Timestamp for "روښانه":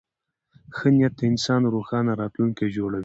1.73-2.11